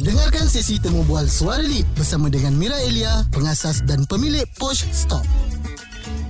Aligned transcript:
Dengarkan 0.00 0.48
sesi 0.48 0.80
temu 0.80 1.04
bual 1.04 1.28
suara 1.28 1.60
lip 1.60 1.84
bersama 1.92 2.32
dengan 2.32 2.56
Mira 2.56 2.80
Elia, 2.80 3.28
pengasas 3.28 3.84
dan 3.84 4.08
pemilik 4.08 4.48
Posh 4.56 4.88
Stop. 4.88 5.26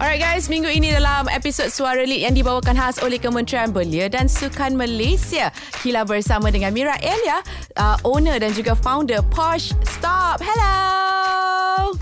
Alright 0.02 0.18
guys, 0.18 0.50
minggu 0.50 0.66
ini 0.66 0.90
dalam 0.90 1.30
episod 1.30 1.70
Suara 1.70 2.02
Lead 2.02 2.26
yang 2.26 2.34
dibawakan 2.34 2.74
khas 2.74 2.98
oleh 2.98 3.22
Kementerian 3.22 3.70
Belia 3.70 4.10
dan 4.10 4.26
Sukan 4.26 4.74
Malaysia. 4.74 5.54
Kila 5.78 6.02
bersama 6.02 6.50
dengan 6.50 6.74
Mira 6.74 6.98
Elia, 6.98 7.38
uh, 7.78 7.94
owner 8.02 8.42
dan 8.42 8.50
juga 8.50 8.74
founder 8.74 9.22
Posh 9.30 9.70
Stop. 9.86 10.42
Hello! 10.42 11.01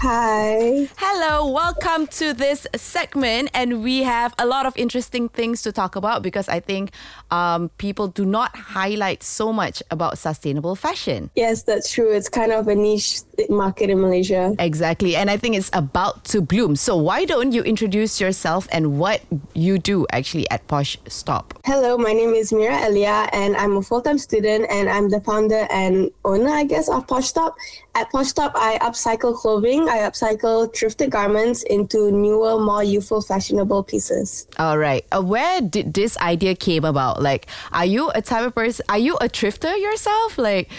Hi. 0.02 0.88
Hello, 0.96 1.52
welcome 1.52 2.06
to 2.06 2.32
this 2.32 2.66
segment 2.74 3.50
and 3.52 3.82
we 3.84 4.02
have 4.02 4.34
a 4.38 4.46
lot 4.46 4.64
of 4.64 4.74
interesting 4.78 5.28
things 5.28 5.60
to 5.60 5.72
talk 5.72 5.94
about 5.94 6.22
because 6.22 6.48
I 6.48 6.58
think 6.58 6.92
um, 7.30 7.68
people 7.76 8.08
do 8.08 8.24
not 8.24 8.56
highlight 8.56 9.22
so 9.22 9.52
much 9.52 9.82
about 9.90 10.16
sustainable 10.16 10.74
fashion. 10.74 11.28
Yes, 11.36 11.64
that's 11.64 11.92
true. 11.92 12.10
It's 12.10 12.30
kind 12.30 12.50
of 12.50 12.66
a 12.68 12.74
niche 12.74 13.20
market 13.50 13.90
in 13.90 14.00
Malaysia. 14.00 14.56
Exactly. 14.58 15.16
And 15.16 15.28
I 15.28 15.36
think 15.36 15.54
it's 15.54 15.68
about 15.74 16.24
to 16.32 16.40
bloom. 16.40 16.76
So 16.76 16.96
why 16.96 17.26
don't 17.26 17.52
you 17.52 17.62
introduce 17.62 18.22
yourself 18.22 18.68
and 18.72 18.98
what 18.98 19.20
you 19.52 19.76
do 19.76 20.06
actually 20.12 20.48
at 20.48 20.66
Posh 20.66 20.96
Stop? 21.08 21.60
Hello, 21.66 21.98
my 21.98 22.14
name 22.14 22.32
is 22.32 22.54
Mera 22.54 22.78
Eliyya 22.88 23.28
and 23.34 23.54
I'm 23.54 23.76
a 23.76 23.82
full-time 23.82 24.16
student 24.16 24.64
and 24.70 24.88
I'm 24.88 25.10
the 25.10 25.20
founder 25.20 25.66
and 25.70 26.10
owner, 26.24 26.48
I 26.48 26.64
guess, 26.64 26.88
of 26.88 27.06
Posh 27.06 27.26
Stop. 27.26 27.54
At 28.00 28.10
Posh 28.10 28.28
Stop, 28.28 28.52
I 28.54 28.78
upcycle 28.78 29.36
clothing. 29.36 29.86
I 29.86 29.98
upcycle 29.98 30.72
thrifted 30.72 31.10
garments 31.10 31.62
into 31.64 32.10
newer, 32.10 32.58
more 32.58 32.82
youthful, 32.82 33.20
fashionable 33.20 33.82
pieces. 33.82 34.46
All 34.58 34.78
right. 34.78 35.04
Uh, 35.12 35.20
where 35.20 35.60
did 35.60 35.92
this 35.92 36.16
idea 36.16 36.54
came 36.54 36.86
about? 36.86 37.20
Like, 37.20 37.46
are 37.72 37.84
you 37.84 38.08
a 38.14 38.22
type 38.22 38.46
of 38.46 38.54
person? 38.54 38.86
Are 38.88 38.96
you 38.96 39.16
a 39.16 39.28
thrifter 39.28 39.78
yourself? 39.78 40.38
Like, 40.38 40.70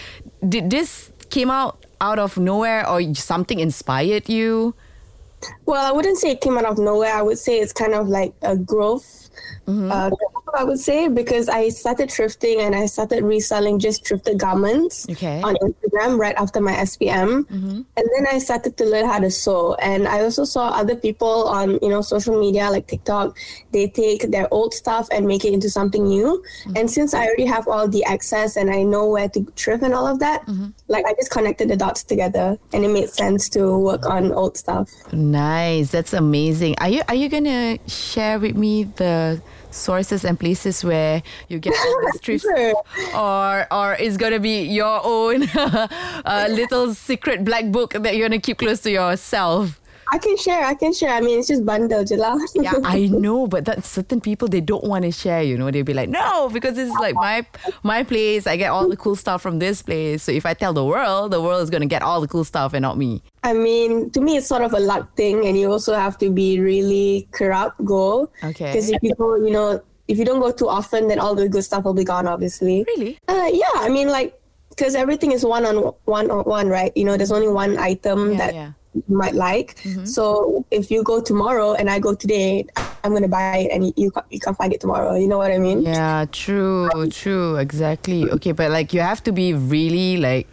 did 0.49 0.71
this 0.71 1.11
came 1.29 1.51
out 1.51 1.85
out 2.01 2.17
of 2.17 2.39
nowhere 2.39 2.89
or 2.89 3.13
something 3.13 3.59
inspired 3.59 4.27
you? 4.27 4.73
Well, 5.67 5.85
I 5.85 5.91
wouldn't 5.91 6.17
say 6.17 6.31
it 6.31 6.41
came 6.41 6.57
out 6.57 6.65
of 6.65 6.79
nowhere. 6.79 7.13
I 7.13 7.21
would 7.21 7.37
say 7.37 7.59
it's 7.59 7.71
kind 7.71 7.93
of 7.93 8.07
like 8.07 8.33
a 8.41 8.57
growth 8.57 9.21
Mm-hmm. 9.67 9.91
Uh, 9.91 10.09
I 10.55 10.63
would 10.63 10.79
say 10.79 11.07
because 11.07 11.49
I 11.49 11.69
started 11.69 12.09
thrifting 12.09 12.59
and 12.59 12.75
I 12.75 12.85
started 12.85 13.23
reselling 13.23 13.79
just 13.79 14.03
thrifted 14.05 14.37
garments 14.37 15.07
okay. 15.09 15.41
on 15.41 15.55
Instagram 15.55 16.19
right 16.19 16.35
after 16.35 16.61
my 16.61 16.73
SPM, 16.73 17.43
mm-hmm. 17.45 17.81
and 17.97 18.05
then 18.15 18.27
I 18.29 18.39
started 18.39 18.77
to 18.77 18.85
learn 18.85 19.05
how 19.05 19.19
to 19.19 19.31
sew. 19.31 19.75
And 19.75 20.07
I 20.07 20.21
also 20.21 20.45
saw 20.45 20.69
other 20.69 20.95
people 20.95 21.47
on 21.47 21.79
you 21.81 21.89
know 21.89 22.01
social 22.01 22.39
media 22.39 22.69
like 22.69 22.87
TikTok. 22.87 23.37
They 23.71 23.87
take 23.87 24.31
their 24.31 24.47
old 24.51 24.73
stuff 24.73 25.07
and 25.11 25.27
make 25.27 25.45
it 25.45 25.53
into 25.53 25.69
something 25.69 26.03
new. 26.03 26.43
Mm-hmm. 26.63 26.77
And 26.77 26.91
since 26.91 27.13
I 27.13 27.25
already 27.25 27.45
have 27.45 27.67
all 27.67 27.87
the 27.87 28.03
access 28.05 28.55
and 28.55 28.69
I 28.69 28.83
know 28.83 29.07
where 29.09 29.29
to 29.29 29.45
thrift 29.55 29.83
and 29.83 29.93
all 29.93 30.07
of 30.07 30.19
that, 30.19 30.45
mm-hmm. 30.45 30.69
like 30.87 31.05
I 31.05 31.13
just 31.13 31.31
connected 31.31 31.69
the 31.69 31.77
dots 31.77 32.03
together, 32.03 32.57
and 32.73 32.85
it 32.85 32.89
made 32.89 33.09
sense 33.09 33.49
to 33.49 33.77
work 33.77 34.05
on 34.05 34.31
old 34.31 34.57
stuff. 34.57 34.89
Nice, 35.13 35.91
that's 35.91 36.13
amazing. 36.13 36.75
Are 36.79 36.89
you 36.89 37.01
are 37.07 37.15
you 37.15 37.29
gonna 37.29 37.77
share 37.87 38.39
with 38.39 38.55
me 38.55 38.83
the 38.83 39.41
sources 39.71 40.23
and 40.23 40.39
places 40.39 40.83
where 40.83 41.23
you 41.49 41.59
get 41.59 41.73
all 41.73 42.01
these 42.11 42.21
trips 42.25 42.45
or 43.15 43.67
or 43.73 43.95
it's 43.95 44.17
going 44.17 44.33
to 44.33 44.39
be 44.39 44.63
your 44.63 45.01
own 45.03 45.43
uh, 45.55 46.47
little 46.49 46.93
secret 46.93 47.43
black 47.43 47.65
book 47.71 47.93
that 47.93 48.15
you're 48.15 48.29
going 48.29 48.39
to 48.39 48.45
keep 48.45 48.59
close 48.59 48.79
to 48.81 48.91
yourself 48.91 49.80
I 50.11 50.17
can 50.17 50.35
share. 50.35 50.63
I 50.65 50.73
can 50.73 50.93
share. 50.93 51.11
I 51.11 51.21
mean, 51.21 51.39
it's 51.39 51.47
just 51.47 51.65
bundle 51.65 52.03
je 52.03 52.17
lah. 52.17 52.35
yeah, 52.55 52.73
I 52.83 53.07
know, 53.11 53.47
but 53.47 53.63
that 53.63 53.85
certain 53.85 54.19
people 54.19 54.49
they 54.49 54.59
don't 54.59 54.83
want 54.83 55.05
to 55.05 55.11
share. 55.11 55.41
You 55.41 55.57
know, 55.57 55.71
they'll 55.71 55.87
be 55.87 55.93
like, 55.93 56.09
no, 56.09 56.49
because 56.49 56.75
this 56.75 56.89
is 56.89 56.95
like 56.99 57.15
my 57.15 57.45
my 57.83 58.03
place. 58.03 58.45
I 58.45 58.57
get 58.57 58.71
all 58.71 58.89
the 58.89 58.97
cool 58.97 59.15
stuff 59.15 59.41
from 59.41 59.59
this 59.59 59.81
place. 59.81 60.23
So 60.23 60.31
if 60.33 60.45
I 60.45 60.53
tell 60.53 60.73
the 60.73 60.83
world, 60.83 61.31
the 61.31 61.41
world 61.41 61.63
is 61.63 61.69
gonna 61.69 61.87
get 61.87 62.03
all 62.03 62.19
the 62.19 62.27
cool 62.27 62.43
stuff 62.43 62.73
and 62.73 62.83
not 62.83 62.97
me. 62.97 63.23
I 63.43 63.53
mean, 63.53 64.11
to 64.11 64.19
me, 64.19 64.35
it's 64.35 64.47
sort 64.47 64.61
of 64.67 64.73
a 64.73 64.79
luck 64.79 65.15
thing, 65.15 65.47
and 65.47 65.57
you 65.57 65.71
also 65.71 65.95
have 65.95 66.19
to 66.19 66.29
be 66.29 66.59
really 66.59 67.27
corrupt 67.31 67.79
go. 67.85 68.29
Okay. 68.43 68.67
Because 68.67 68.91
if 68.91 68.99
you 69.01 69.15
go, 69.15 69.39
you 69.39 69.51
know, 69.51 69.79
if 70.09 70.19
you 70.19 70.25
don't 70.25 70.41
go 70.41 70.51
too 70.51 70.67
often, 70.67 71.07
then 71.07 71.19
all 71.19 71.35
the 71.35 71.47
good 71.47 71.63
stuff 71.63 71.85
will 71.87 71.95
be 71.95 72.03
gone. 72.03 72.27
Obviously. 72.27 72.83
Really? 72.83 73.17
Uh, 73.31 73.47
yeah. 73.47 73.79
I 73.79 73.87
mean, 73.87 74.09
like, 74.09 74.35
because 74.69 74.93
everything 74.93 75.31
is 75.31 75.45
one 75.45 75.65
on 75.65 75.95
one 76.03 76.29
on 76.29 76.43
one, 76.43 76.67
right? 76.67 76.91
You 76.99 77.05
know, 77.05 77.15
there's 77.15 77.31
only 77.31 77.47
one 77.47 77.77
item 77.79 78.31
Yeah, 78.31 78.37
that 78.37 78.53
yeah. 78.53 78.71
You 78.93 79.03
might 79.07 79.35
like. 79.35 79.75
Mm-hmm. 79.83 80.05
So 80.05 80.65
if 80.71 80.91
you 80.91 81.03
go 81.03 81.21
tomorrow 81.21 81.73
and 81.73 81.89
I 81.89 81.99
go 81.99 82.13
today, 82.13 82.65
I'm 83.03 83.13
gonna 83.13 83.27
buy 83.27 83.57
it, 83.57 83.71
and 83.71 83.85
you 83.85 84.11
you, 84.29 84.39
can't 84.39 84.57
find 84.57 84.73
it 84.73 84.81
tomorrow. 84.81 85.15
You 85.15 85.27
know 85.27 85.37
what 85.37 85.51
I 85.51 85.57
mean? 85.57 85.81
Yeah, 85.81 86.25
true, 86.31 86.89
true, 87.09 87.55
exactly. 87.57 88.29
Okay, 88.29 88.51
but 88.51 88.71
like 88.71 88.93
you 88.93 89.01
have 89.01 89.23
to 89.23 89.31
be 89.31 89.53
really 89.53 90.17
like 90.17 90.47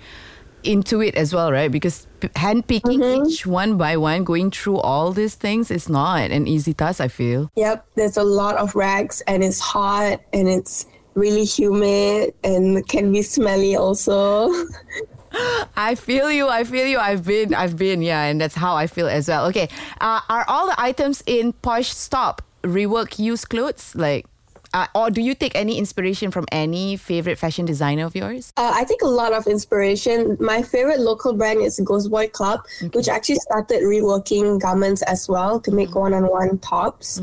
into 0.64 1.00
it 1.00 1.14
as 1.14 1.34
well, 1.34 1.52
right? 1.52 1.70
Because 1.70 2.06
handpicking 2.20 3.00
mm-hmm. 3.00 3.28
each 3.28 3.46
one 3.46 3.76
by 3.76 3.96
one, 3.96 4.24
going 4.24 4.50
through 4.50 4.78
all 4.78 5.12
these 5.12 5.34
things 5.34 5.70
is 5.70 5.88
not 5.88 6.30
an 6.30 6.46
easy 6.46 6.74
task. 6.74 7.00
I 7.00 7.08
feel. 7.08 7.50
Yep, 7.56 7.86
there's 7.96 8.16
a 8.16 8.24
lot 8.24 8.56
of 8.56 8.74
rags 8.74 9.22
and 9.26 9.42
it's 9.42 9.60
hot 9.60 10.20
and 10.32 10.48
it's 10.48 10.86
really 11.14 11.44
humid 11.44 12.34
and 12.44 12.86
can 12.88 13.12
be 13.12 13.22
smelly 13.22 13.76
also. 13.76 14.52
I 15.76 15.94
feel 15.94 16.30
you. 16.30 16.48
I 16.48 16.64
feel 16.64 16.86
you. 16.86 16.98
I've 16.98 17.24
been. 17.24 17.54
I've 17.54 17.76
been. 17.76 18.02
Yeah, 18.02 18.24
and 18.24 18.40
that's 18.40 18.54
how 18.54 18.74
I 18.74 18.86
feel 18.86 19.08
as 19.08 19.28
well. 19.28 19.46
Okay. 19.46 19.68
Uh, 20.00 20.20
are 20.28 20.44
all 20.48 20.66
the 20.66 20.80
items 20.80 21.22
in 21.26 21.52
Posh 21.52 21.88
Stop 21.90 22.42
rework 22.62 23.18
used 23.18 23.48
clothes? 23.48 23.94
Like, 23.94 24.26
uh, 24.74 24.86
or 24.94 25.10
do 25.10 25.20
you 25.20 25.34
take 25.34 25.54
any 25.54 25.78
inspiration 25.78 26.30
from 26.30 26.46
any 26.52 26.96
favorite 26.96 27.38
fashion 27.38 27.64
designer 27.64 28.04
of 28.04 28.14
yours? 28.14 28.52
Uh, 28.56 28.72
I 28.74 28.84
take 28.84 29.02
a 29.02 29.08
lot 29.08 29.32
of 29.32 29.46
inspiration. 29.46 30.36
My 30.40 30.62
favorite 30.62 31.00
local 31.00 31.32
brand 31.32 31.60
is 31.62 31.80
Ghost 31.84 32.10
Boy 32.10 32.28
Club, 32.28 32.60
which 32.92 33.08
actually 33.08 33.36
started 33.36 33.82
reworking 33.82 34.60
garments 34.60 35.02
as 35.02 35.28
well 35.28 35.60
to 35.60 35.70
make 35.70 35.94
one-on-one 35.94 36.58
tops. 36.58 37.20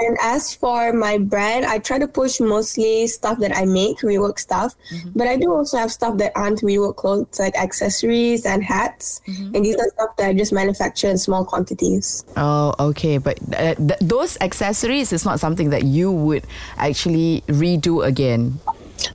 And 0.00 0.18
as 0.20 0.54
for 0.54 0.92
my 0.92 1.18
brand, 1.18 1.64
I 1.64 1.78
try 1.78 1.98
to 1.98 2.06
push 2.06 2.40
mostly 2.40 3.06
stuff 3.06 3.38
that 3.38 3.56
I 3.56 3.64
make, 3.64 3.98
rework 3.98 4.38
stuff. 4.38 4.74
But 5.14 5.26
I 5.28 5.36
do 5.36 5.52
also 5.52 5.78
have 5.78 5.90
stuff 5.90 6.18
that 6.18 6.32
aren't 6.36 6.60
rework 6.60 6.96
clothes, 6.96 7.38
like 7.38 7.56
accessories 7.56 8.44
and 8.46 8.62
hats. 8.62 9.20
And 9.26 9.64
these 9.64 9.76
are 9.76 9.88
stuff 9.90 10.16
that 10.16 10.28
I 10.28 10.34
just 10.34 10.52
manufacture 10.52 11.08
in 11.08 11.18
small 11.18 11.44
quantities. 11.44 12.24
Oh, 12.36 12.74
okay. 12.78 13.18
But 13.18 13.38
uh, 13.56 13.74
th- 13.74 14.00
those 14.00 14.36
accessories 14.40 15.12
is 15.12 15.24
not 15.24 15.40
something 15.40 15.70
that 15.70 15.84
you 15.84 16.12
would 16.12 16.44
actually 16.76 17.42
redo 17.48 18.04
again. 18.06 18.60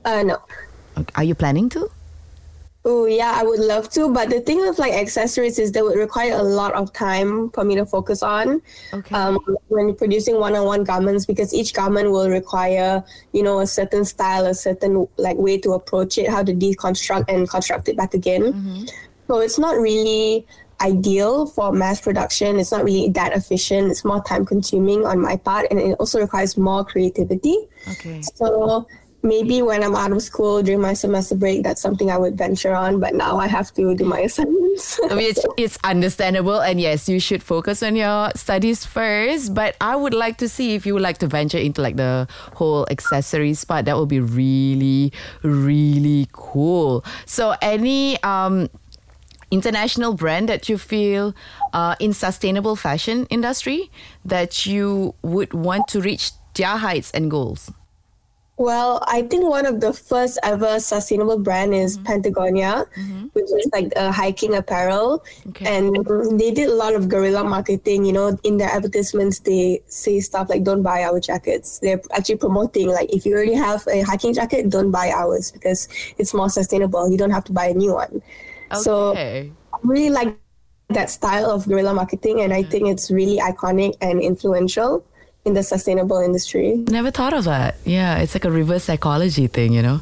Uh, 0.04 0.22
no. 0.22 0.38
Are 1.14 1.24
you 1.24 1.34
planning 1.34 1.68
to? 1.70 1.90
Oh 2.86 3.06
yeah, 3.06 3.32
I 3.34 3.44
would 3.44 3.60
love 3.60 3.88
to, 3.90 4.12
but 4.12 4.28
the 4.28 4.40
thing 4.40 4.60
with 4.60 4.78
like 4.78 4.92
accessories 4.92 5.58
is 5.58 5.72
they 5.72 5.80
would 5.80 5.96
require 5.96 6.34
a 6.34 6.42
lot 6.42 6.74
of 6.74 6.92
time 6.92 7.48
for 7.52 7.64
me 7.64 7.74
to 7.76 7.86
focus 7.86 8.22
on. 8.22 8.60
Okay. 8.92 9.14
Um, 9.14 9.38
when 9.68 9.94
producing 9.94 10.38
one-on-one 10.38 10.84
garments, 10.84 11.24
because 11.24 11.54
each 11.54 11.72
garment 11.72 12.10
will 12.10 12.28
require, 12.28 13.02
you 13.32 13.42
know, 13.42 13.60
a 13.60 13.66
certain 13.66 14.04
style, 14.04 14.44
a 14.44 14.52
certain 14.52 15.08
like 15.16 15.38
way 15.38 15.56
to 15.60 15.72
approach 15.72 16.18
it, 16.18 16.28
how 16.28 16.42
to 16.42 16.52
deconstruct 16.52 17.24
and 17.28 17.48
construct 17.48 17.88
it 17.88 17.96
back 17.96 18.12
again. 18.12 18.86
So 19.28 19.38
it's 19.38 19.58
not 19.58 19.78
really 19.78 20.46
ideal 20.82 21.46
for 21.46 21.72
mass 21.72 22.02
production. 22.02 22.58
It's 22.58 22.70
not 22.72 22.84
really 22.84 23.08
that 23.10 23.32
efficient. 23.34 23.92
It's 23.92 24.04
more 24.04 24.22
time-consuming 24.22 25.06
on 25.06 25.22
my 25.22 25.36
part, 25.36 25.68
and 25.70 25.80
it 25.80 25.96
also 25.98 26.20
requires 26.20 26.58
more 26.58 26.84
creativity. 26.84 27.56
Okay. 27.92 28.20
So 28.20 28.86
maybe 29.24 29.62
when 29.62 29.82
I'm 29.82 29.96
out 29.96 30.12
of 30.12 30.22
school 30.22 30.62
during 30.62 30.80
my 30.80 30.92
semester 30.92 31.34
break, 31.34 31.64
that's 31.64 31.80
something 31.80 32.10
I 32.10 32.18
would 32.18 32.36
venture 32.36 32.74
on. 32.74 33.00
But 33.00 33.14
now 33.14 33.38
I 33.38 33.48
have 33.48 33.72
to 33.74 33.94
do 33.94 34.04
my 34.04 34.20
assignments. 34.28 35.00
I 35.10 35.14
mean, 35.14 35.34
it's, 35.56 35.78
understandable, 35.82 36.60
and 36.60 36.80
yes, 36.80 37.08
you 37.08 37.18
should 37.18 37.42
focus 37.42 37.82
on 37.82 37.96
your 37.96 38.30
studies 38.36 38.84
first. 38.84 39.54
But 39.54 39.76
I 39.80 39.96
would 39.96 40.14
like 40.14 40.36
to 40.38 40.48
see 40.48 40.74
if 40.74 40.86
you 40.86 40.94
would 40.94 41.02
like 41.02 41.18
to 41.18 41.26
venture 41.26 41.58
into 41.58 41.80
like 41.80 41.96
the 41.96 42.28
whole 42.54 42.86
accessories 42.90 43.64
part. 43.64 43.86
That 43.86 43.96
would 43.96 44.08
be 44.08 44.20
really, 44.20 45.12
really 45.42 46.28
cool. 46.32 47.04
So, 47.26 47.56
any 47.62 48.22
um, 48.22 48.68
international 49.50 50.14
brand 50.14 50.48
that 50.48 50.68
you 50.68 50.78
feel 50.78 51.34
uh, 51.72 51.96
in 51.98 52.12
sustainable 52.12 52.76
fashion 52.76 53.26
industry 53.30 53.90
that 54.24 54.66
you 54.66 55.14
would 55.22 55.54
want 55.54 55.88
to 55.88 56.00
reach 56.00 56.32
their 56.54 56.76
heights 56.76 57.10
and 57.12 57.30
goals? 57.30 57.70
Well, 58.56 59.02
I 59.08 59.22
think 59.22 59.50
one 59.50 59.66
of 59.66 59.80
the 59.80 59.92
first 59.92 60.38
ever 60.44 60.78
sustainable 60.78 61.38
brand 61.38 61.74
is 61.74 61.98
mm-hmm. 61.98 62.06
Patagonia, 62.06 62.86
mm-hmm. 62.96 63.26
which 63.32 63.46
is 63.46 63.68
like 63.72 63.92
a 63.96 64.12
hiking 64.12 64.54
apparel. 64.54 65.24
Okay. 65.48 65.66
And 65.66 66.06
they 66.38 66.52
did 66.52 66.68
a 66.68 66.74
lot 66.74 66.94
of 66.94 67.08
guerrilla 67.08 67.42
marketing. 67.42 68.04
You 68.04 68.12
know, 68.12 68.38
in 68.44 68.58
their 68.58 68.70
advertisements, 68.70 69.40
they 69.40 69.82
say 69.88 70.20
stuff 70.20 70.48
like, 70.48 70.62
don't 70.62 70.82
buy 70.82 71.02
our 71.02 71.18
jackets. 71.18 71.80
They're 71.80 72.00
actually 72.12 72.36
promoting, 72.36 72.88
like, 72.88 73.12
if 73.12 73.26
you 73.26 73.34
already 73.34 73.54
have 73.54 73.84
a 73.88 74.02
hiking 74.02 74.32
jacket, 74.32 74.70
don't 74.70 74.92
buy 74.92 75.10
ours 75.10 75.50
because 75.50 75.88
it's 76.18 76.32
more 76.32 76.48
sustainable. 76.48 77.10
You 77.10 77.18
don't 77.18 77.32
have 77.32 77.44
to 77.44 77.52
buy 77.52 77.66
a 77.66 77.74
new 77.74 77.94
one. 77.94 78.22
Okay. 78.70 78.80
So 78.82 79.16
I 79.16 79.50
really 79.82 80.10
like 80.10 80.38
that 80.90 81.10
style 81.10 81.50
of 81.50 81.66
guerrilla 81.66 81.92
marketing, 81.92 82.40
and 82.42 82.52
I 82.52 82.62
think 82.62 82.86
it's 82.88 83.10
really 83.10 83.38
iconic 83.38 83.94
and 84.00 84.20
influential 84.20 85.04
in 85.44 85.54
the 85.54 85.62
sustainable 85.62 86.18
industry. 86.18 86.84
Never 86.88 87.10
thought 87.10 87.32
of 87.32 87.44
that. 87.44 87.76
Yeah, 87.84 88.18
it's 88.18 88.34
like 88.34 88.44
a 88.44 88.50
reverse 88.50 88.84
psychology 88.84 89.46
thing, 89.46 89.72
you 89.72 89.82
know. 89.82 90.00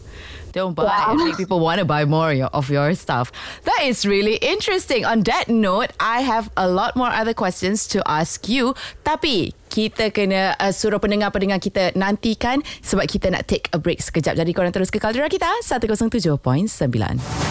Don't 0.52 0.74
buy 0.74 1.06
and 1.08 1.16
make 1.24 1.36
people 1.38 1.60
want 1.60 1.78
to 1.80 1.86
buy 1.86 2.04
more 2.04 2.30
of 2.52 2.68
your 2.68 2.94
stuff. 2.94 3.32
That 3.64 3.80
is 3.84 4.04
really 4.04 4.36
interesting. 4.36 5.04
On 5.04 5.22
that 5.24 5.48
note, 5.48 5.92
I 5.98 6.20
have 6.20 6.50
a 6.56 6.68
lot 6.68 6.94
more 6.94 7.08
other 7.08 7.32
questions 7.32 7.88
to 7.88 8.04
ask 8.04 8.48
you. 8.48 8.74
Tapi 9.02 9.56
kita 9.72 10.12
kena 10.12 10.52
uh, 10.60 10.69
suruh 10.69 11.00
pendengar-pendengar 11.00 11.56
kita 11.56 11.96
nantikan 11.96 12.60
sebab 12.84 13.08
kita 13.08 13.32
nak 13.32 13.48
take 13.48 13.72
a 13.72 13.80
break 13.80 14.04
sekejap. 14.04 14.36
Jadi 14.36 14.52
korang 14.52 14.69
terus 14.69 14.92
ke 14.92 15.00
Caldera 15.00 15.32
kita 15.32 15.48
107.9. 15.64 16.36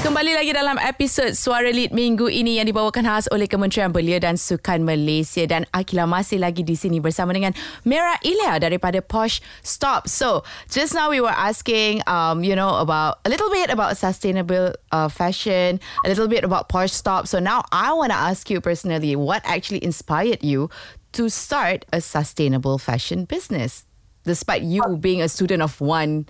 Kembali 0.06 0.32
lagi 0.38 0.54
dalam 0.54 0.78
episod 0.78 1.34
Suara 1.34 1.74
Lead 1.74 1.90
minggu 1.90 2.30
ini 2.30 2.62
yang 2.62 2.70
dibawakan 2.70 3.10
khas 3.10 3.26
oleh 3.34 3.50
Kementerian 3.50 3.90
Belia 3.90 4.22
dan 4.22 4.38
Sukan 4.38 4.86
Malaysia 4.86 5.42
dan 5.50 5.66
Akila 5.74 6.06
masih 6.06 6.38
lagi 6.38 6.62
di 6.62 6.78
sini 6.78 7.02
bersama 7.02 7.34
dengan 7.34 7.58
Mira 7.90 8.22
Ilya 8.22 8.62
daripada 8.62 9.02
Posh 9.02 9.42
Stop. 9.66 10.06
So, 10.06 10.46
just 10.70 10.94
now 10.94 11.10
we 11.10 11.18
were 11.18 11.34
asking 11.34 12.06
um 12.06 12.46
you 12.46 12.54
know 12.54 12.78
about 12.78 13.18
a 13.26 13.34
little 13.34 13.50
bit 13.50 13.74
about 13.74 13.98
sustainable 13.98 14.78
uh, 14.94 15.10
fashion, 15.10 15.82
a 16.06 16.08
little 16.08 16.30
bit 16.30 16.46
about 16.46 16.70
Posh 16.70 16.94
Stop. 16.94 17.26
So 17.26 17.40
now 17.40 17.64
I 17.72 17.94
want 17.94 18.12
to 18.12 18.20
ask 18.20 18.50
you 18.50 18.62
personally 18.62 19.16
what 19.16 19.42
actually 19.42 19.84
inspired 19.84 20.44
you 20.44 20.70
to 21.14 21.30
start 21.30 21.86
a 21.92 22.02
sustainable 22.02 22.78
fashion 22.78 23.26
business 23.26 23.86
despite 24.24 24.62
you 24.62 24.82
being 24.98 25.22
a 25.22 25.28
student 25.28 25.62
of 25.62 25.82
one 25.82 26.26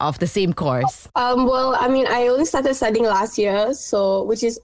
of 0.00 0.18
the 0.18 0.26
same 0.26 0.52
course. 0.52 1.08
Um, 1.14 1.46
well, 1.46 1.76
I 1.78 1.88
mean, 1.88 2.06
I 2.08 2.26
only 2.26 2.44
started 2.44 2.74
studying 2.74 3.06
last 3.06 3.38
year, 3.38 3.72
so 3.72 4.24
which 4.24 4.42
is 4.42 4.60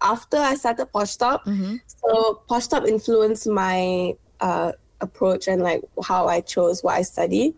after 0.00 0.36
I 0.36 0.54
started 0.56 0.86
Posh 0.86 1.10
Stop. 1.10 1.46
So 1.86 2.42
Posh 2.48 2.64
Stop 2.64 2.86
influenced 2.86 3.46
my 3.46 4.14
uh, 4.40 4.72
approach 5.00 5.48
and 5.48 5.62
like 5.62 5.82
how 6.02 6.26
I 6.26 6.40
chose 6.40 6.82
what 6.82 6.94
I 6.94 7.02
study. 7.02 7.54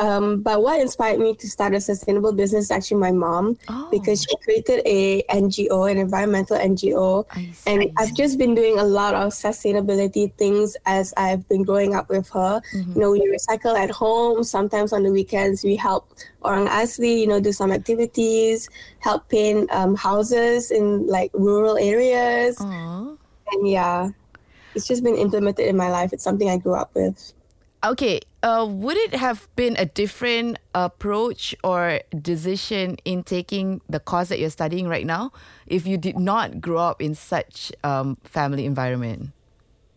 Um, 0.00 0.40
but 0.40 0.62
what 0.64 0.80
inspired 0.80 1.20
me 1.20 1.34
to 1.36 1.46
start 1.46 1.74
a 1.74 1.80
sustainable 1.80 2.32
business 2.32 2.64
is 2.64 2.70
actually 2.70 3.00
my 3.00 3.12
mom 3.12 3.58
Oh. 3.68 3.88
because 3.90 4.22
she 4.24 4.34
created 4.42 4.80
a 4.86 5.22
NGO, 5.28 5.90
an 5.90 5.98
environmental 5.98 6.56
NGO, 6.56 7.26
I 7.30 7.52
and 7.68 7.82
see. 7.82 7.92
I've 7.98 8.14
just 8.16 8.38
been 8.38 8.54
doing 8.56 8.78
a 8.78 8.84
lot 8.84 9.12
of 9.14 9.32
sustainability 9.36 10.32
things 10.40 10.74
as 10.86 11.12
I've 11.18 11.46
been 11.52 11.64
growing 11.64 11.94
up 11.94 12.08
with 12.08 12.28
her. 12.30 12.62
Mm-hmm. 12.74 12.92
You 12.94 13.00
know, 13.00 13.10
we 13.12 13.20
recycle 13.28 13.76
at 13.76 13.90
home. 13.90 14.42
Sometimes 14.42 14.92
on 14.96 15.02
the 15.04 15.12
weekends 15.12 15.62
we 15.62 15.76
help 15.76 16.08
Orang 16.42 16.66
Asli, 16.68 17.20
you 17.20 17.26
know, 17.26 17.38
do 17.38 17.52
some 17.52 17.70
activities, 17.70 18.70
help 19.00 19.28
paint 19.28 19.70
um, 19.70 19.94
houses 19.96 20.70
in 20.70 21.06
like 21.06 21.30
rural 21.34 21.76
areas, 21.76 22.56
Aww. 22.56 23.18
and 23.52 23.68
yeah, 23.68 24.08
it's 24.74 24.88
just 24.88 25.04
been 25.04 25.16
implemented 25.16 25.66
in 25.68 25.76
my 25.76 25.90
life. 25.90 26.14
It's 26.14 26.24
something 26.24 26.48
I 26.48 26.56
grew 26.56 26.74
up 26.74 26.90
with. 26.94 27.34
Okay, 27.82 28.20
uh, 28.42 28.66
would 28.68 28.98
it 28.98 29.14
have 29.14 29.48
been 29.56 29.74
a 29.78 29.86
different 29.86 30.58
approach 30.74 31.54
or 31.64 32.00
decision 32.20 32.98
in 33.06 33.22
taking 33.22 33.80
the 33.88 33.98
course 33.98 34.28
that 34.28 34.38
you're 34.38 34.50
studying 34.50 34.86
right 34.86 35.06
now 35.06 35.32
if 35.66 35.86
you 35.86 35.96
did 35.96 36.18
not 36.18 36.60
grow 36.60 36.76
up 36.76 37.00
in 37.00 37.14
such 37.14 37.72
um, 37.82 38.16
family 38.22 38.66
environment? 38.66 39.30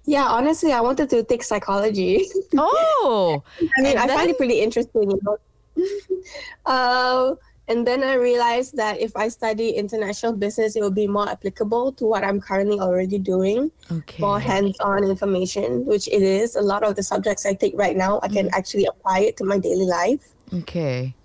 Yeah, 0.06 0.26
honestly, 0.26 0.72
I 0.72 0.80
wanted 0.80 1.10
to 1.10 1.24
take 1.24 1.44
psychology. 1.44 2.26
Oh, 2.58 3.44
I 3.78 3.82
mean, 3.82 3.98
I 3.98 4.08
find 4.08 4.30
it 4.30 4.38
pretty 4.38 4.62
interesting, 4.62 5.12
you 5.12 5.20
know. 5.24 5.38
uh, 6.66 7.36
and 7.68 7.88
then 7.88 8.04
I 8.04 8.16
realized 8.16 8.76
that 8.78 9.00
if 9.00 9.16
I 9.16 9.30
study 9.30 9.72
international 9.72 10.34
business, 10.34 10.76
it 10.76 10.82
will 10.82 10.92
be 10.92 11.08
more 11.08 11.30
applicable 11.30 11.94
to 11.94 12.06
what 12.06 12.24
I'm 12.24 12.42
currently 12.42 12.80
already 12.80 13.20
doing. 13.20 13.72
okay. 13.90 14.22
More 14.22 14.40
hands-on 14.40 15.04
information, 15.06 15.86
which 15.86 16.08
it 16.08 16.22
is. 16.22 16.56
A 16.56 16.62
lot 16.62 16.84
of 16.84 16.96
the 16.96 17.04
subjects 17.04 17.46
I 17.46 17.54
take 17.54 17.74
right 17.76 17.96
now, 17.96 18.20
I 18.22 18.28
can 18.28 18.50
actually 18.54 18.86
apply 18.86 19.20
it 19.20 19.38
to 19.38 19.46
my 19.46 19.60
daily 19.60 19.86
life. 19.86 20.34
Okay. 20.54 21.16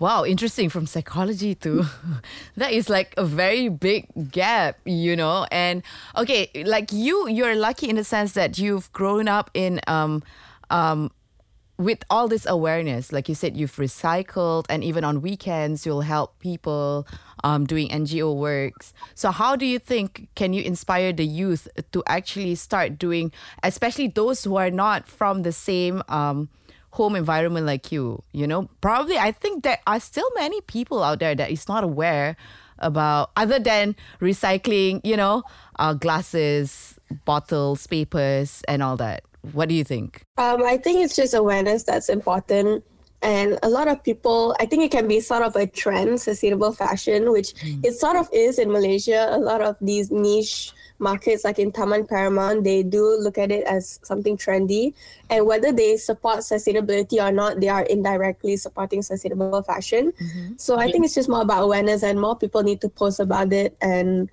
Wow, 0.00 0.24
interesting 0.24 0.68
from 0.68 0.86
psychology 0.86 1.54
to 1.56 1.86
that 2.56 2.72
is 2.72 2.90
like 2.90 3.14
a 3.16 3.24
very 3.24 3.68
big 3.68 4.08
gap, 4.32 4.78
you 4.84 5.14
know. 5.14 5.46
And 5.52 5.82
okay, 6.16 6.50
like 6.66 6.90
you 6.92 7.28
you're 7.28 7.54
lucky 7.54 7.88
in 7.88 7.94
the 7.96 8.04
sense 8.04 8.32
that 8.32 8.58
you've 8.58 8.92
grown 8.92 9.28
up 9.28 9.50
in 9.54 9.80
um 9.86 10.24
um 10.70 11.12
with 11.76 12.04
all 12.08 12.28
this 12.28 12.46
awareness, 12.46 13.12
like 13.12 13.28
you 13.28 13.34
said, 13.34 13.56
you've 13.56 13.76
recycled, 13.76 14.66
and 14.68 14.84
even 14.84 15.02
on 15.02 15.20
weekends, 15.22 15.84
you'll 15.84 16.02
help 16.02 16.38
people 16.38 17.06
um, 17.42 17.66
doing 17.66 17.88
NGO 17.88 18.34
works. 18.36 18.92
So, 19.14 19.30
how 19.30 19.56
do 19.56 19.66
you 19.66 19.78
think 19.78 20.28
can 20.36 20.52
you 20.52 20.62
inspire 20.62 21.12
the 21.12 21.26
youth 21.26 21.66
to 21.92 22.02
actually 22.06 22.54
start 22.54 22.98
doing, 22.98 23.32
especially 23.62 24.08
those 24.08 24.44
who 24.44 24.56
are 24.56 24.70
not 24.70 25.08
from 25.08 25.42
the 25.42 25.52
same 25.52 26.02
um, 26.08 26.48
home 26.90 27.16
environment 27.16 27.66
like 27.66 27.90
you? 27.90 28.22
You 28.32 28.46
know, 28.46 28.68
probably 28.80 29.18
I 29.18 29.32
think 29.32 29.64
there 29.64 29.78
are 29.86 30.00
still 30.00 30.28
many 30.36 30.60
people 30.62 31.02
out 31.02 31.18
there 31.18 31.34
that 31.34 31.50
is 31.50 31.66
not 31.66 31.82
aware 31.82 32.36
about 32.78 33.30
other 33.36 33.58
than 33.58 33.96
recycling. 34.20 35.00
You 35.02 35.16
know, 35.16 35.42
uh, 35.80 35.94
glasses, 35.94 37.00
bottles, 37.24 37.86
papers, 37.88 38.62
and 38.68 38.80
all 38.80 38.96
that. 38.98 39.24
What 39.52 39.68
do 39.68 39.74
you 39.74 39.84
think? 39.84 40.22
Um, 40.38 40.62
I 40.62 40.78
think 40.78 41.04
it's 41.04 41.16
just 41.16 41.34
awareness 41.34 41.84
that's 41.84 42.08
important. 42.08 42.84
And 43.22 43.58
a 43.62 43.70
lot 43.70 43.88
of 43.88 44.04
people, 44.04 44.54
I 44.60 44.66
think 44.66 44.84
it 44.84 44.90
can 44.90 45.08
be 45.08 45.18
sort 45.20 45.42
of 45.42 45.56
a 45.56 45.66
trend, 45.66 46.20
sustainable 46.20 46.72
fashion, 46.72 47.32
which 47.32 47.54
it 47.82 47.94
sort 47.94 48.16
of 48.16 48.28
is 48.32 48.58
in 48.58 48.70
Malaysia. 48.70 49.28
A 49.30 49.38
lot 49.38 49.62
of 49.62 49.76
these 49.80 50.10
niche 50.10 50.72
markets, 50.98 51.42
like 51.42 51.58
in 51.58 51.72
Taman 51.72 52.06
Paramount, 52.06 52.64
they 52.64 52.82
do 52.82 53.16
look 53.18 53.38
at 53.38 53.50
it 53.50 53.64
as 53.64 53.98
something 54.02 54.36
trendy. 54.36 54.92
And 55.30 55.46
whether 55.46 55.72
they 55.72 55.96
support 55.96 56.40
sustainability 56.40 57.16
or 57.16 57.32
not, 57.32 57.60
they 57.60 57.68
are 57.68 57.84
indirectly 57.84 58.58
supporting 58.58 59.00
sustainable 59.00 59.62
fashion. 59.62 60.12
So 60.58 60.76
I 60.76 60.92
think 60.92 61.06
it's 61.06 61.14
just 61.14 61.28
more 61.28 61.40
about 61.40 61.62
awareness, 61.62 62.02
and 62.02 62.20
more 62.20 62.36
people 62.36 62.62
need 62.62 62.82
to 62.82 62.90
post 62.90 63.20
about 63.20 63.54
it 63.54 63.74
and 63.80 64.28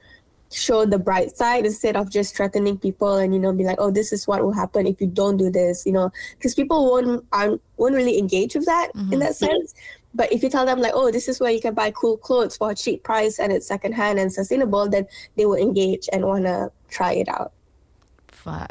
show 0.52 0.86
the 0.86 1.00
bright 1.00 1.36
side 1.36 1.66
instead 1.66 1.96
of 1.96 2.10
just 2.10 2.36
threatening 2.36 2.78
people 2.78 3.16
and 3.16 3.34
you 3.34 3.40
know 3.40 3.54
be 3.54 3.64
like 3.64 3.78
oh 3.80 3.92
this 3.92 4.12
is 4.12 4.28
what 4.28 4.44
will 4.44 4.52
happen 4.52 4.86
if 4.86 5.00
you 5.00 5.08
don't 5.08 5.38
do 5.38 5.50
this 5.50 5.86
you 5.86 5.92
know 5.92 6.12
because 6.38 6.54
people 6.54 6.86
won't 6.90 7.26
aren't, 7.32 7.62
won't 7.78 7.96
really 7.96 8.18
engage 8.18 8.56
with 8.56 8.66
that 8.66 8.92
in 9.12 9.20
that 9.20 9.36
sense 9.36 9.74
but 10.14 10.32
if 10.32 10.44
you 10.44 10.50
tell 10.50 10.66
them 10.66 10.80
like 10.80 10.92
oh 10.94 11.10
this 11.10 11.30
is 11.30 11.40
where 11.40 11.52
you 11.52 11.62
can 11.62 11.74
buy 11.74 11.90
cool 11.92 12.18
clothes 12.18 12.58
for 12.58 12.72
a 12.72 12.76
cheap 12.76 13.04
price 13.04 13.40
and 13.40 13.52
it's 13.52 13.66
secondhand 13.66 14.20
and 14.20 14.34
sustainable 14.34 14.90
then 14.90 15.08
they 15.38 15.46
will 15.46 15.56
engage 15.56 16.10
and 16.12 16.26
want 16.26 16.46
to 16.46 16.72
try 16.90 17.14
it 17.14 17.30
out 17.30 17.54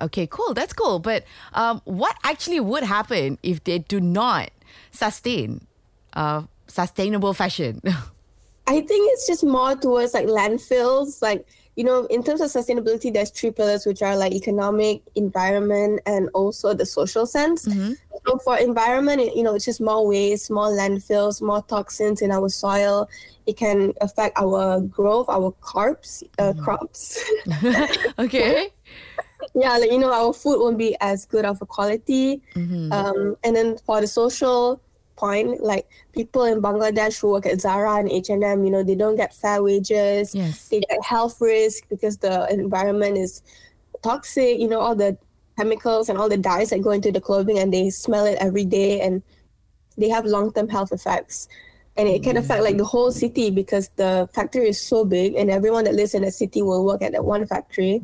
Okay, 0.00 0.26
cool. 0.26 0.54
That's 0.54 0.72
cool. 0.72 0.98
But 0.98 1.24
um, 1.52 1.80
what 1.84 2.16
actually 2.24 2.60
would 2.60 2.82
happen 2.82 3.38
if 3.42 3.62
they 3.64 3.78
do 3.78 4.00
not 4.00 4.50
sustain 4.90 5.66
uh, 6.14 6.42
sustainable 6.66 7.34
fashion? 7.34 7.80
I 8.66 8.80
think 8.80 9.10
it's 9.12 9.26
just 9.26 9.44
more 9.44 9.74
towards 9.74 10.14
like 10.14 10.26
landfills. 10.26 11.22
Like, 11.22 11.46
you 11.76 11.84
know, 11.84 12.04
in 12.06 12.22
terms 12.22 12.40
of 12.40 12.48
sustainability, 12.50 13.12
there's 13.12 13.30
three 13.30 13.50
pillars, 13.50 13.86
which 13.86 14.02
are 14.02 14.16
like 14.16 14.32
economic, 14.32 15.02
environment, 15.14 16.00
and 16.04 16.28
also 16.34 16.74
the 16.74 16.84
social 16.84 17.26
sense. 17.26 17.62
So 18.26 18.38
for 18.38 18.58
environment, 18.58 19.34
you 19.34 19.42
know, 19.42 19.54
it's 19.54 19.64
just 19.64 19.80
more 19.80 20.06
waste, 20.06 20.50
more 20.50 20.68
landfills, 20.68 21.40
more 21.40 21.62
toxins 21.62 22.20
in 22.22 22.30
our 22.32 22.48
soil. 22.48 23.08
It 23.46 23.56
can 23.56 23.94
affect 24.00 24.36
our 24.38 24.80
growth, 24.80 25.28
our 25.28 25.52
crops, 25.60 26.22
uh, 26.38 26.52
crops. 26.54 27.18
okay. 28.18 28.68
yeah, 29.54 29.78
like 29.78 29.90
you 29.90 29.98
know, 29.98 30.12
our 30.12 30.32
food 30.32 30.60
won't 30.60 30.76
be 30.76 30.96
as 31.00 31.24
good 31.24 31.44
of 31.44 31.62
a 31.62 31.66
quality. 31.66 32.42
Um, 32.92 33.36
and 33.42 33.56
then 33.56 33.78
for 33.78 34.00
the 34.00 34.06
social 34.06 34.80
point, 35.20 35.62
like 35.62 35.86
people 36.12 36.44
in 36.44 36.62
Bangladesh 36.62 37.20
who 37.20 37.30
work 37.30 37.46
at 37.46 37.60
Zara 37.60 37.96
and 38.00 38.10
H 38.10 38.30
and 38.30 38.42
M, 38.42 38.64
you 38.64 38.70
know, 38.70 38.82
they 38.82 38.94
don't 38.94 39.16
get 39.16 39.34
fair 39.34 39.62
wages. 39.62 40.34
Yes. 40.34 40.68
They 40.68 40.80
get 40.80 41.04
health 41.04 41.36
risk 41.40 41.88
because 41.88 42.16
the 42.16 42.50
environment 42.50 43.18
is 43.18 43.42
toxic. 44.02 44.58
You 44.58 44.68
know, 44.68 44.80
all 44.80 44.96
the 44.96 45.18
chemicals 45.58 46.08
and 46.08 46.18
all 46.18 46.28
the 46.28 46.38
dyes 46.38 46.70
that 46.70 46.80
go 46.80 46.90
into 46.90 47.12
the 47.12 47.20
clothing, 47.20 47.58
and 47.58 47.72
they 47.72 47.90
smell 47.90 48.24
it 48.24 48.38
every 48.40 48.64
day, 48.64 49.00
and 49.00 49.22
they 49.98 50.08
have 50.08 50.24
long 50.24 50.52
term 50.52 50.68
health 50.68 50.92
effects. 50.92 51.48
And 51.96 52.08
it 52.08 52.22
can 52.22 52.38
affect 52.38 52.62
like 52.62 52.78
the 52.78 52.84
whole 52.84 53.12
city 53.12 53.50
because 53.50 53.88
the 53.96 54.26
factory 54.32 54.68
is 54.70 54.80
so 54.80 55.04
big, 55.04 55.34
and 55.34 55.50
everyone 55.50 55.84
that 55.84 55.94
lives 55.94 56.14
in 56.14 56.22
the 56.22 56.30
city 56.30 56.62
will 56.62 56.84
work 56.84 57.02
at 57.02 57.12
that 57.12 57.24
one 57.24 57.46
factory. 57.46 58.00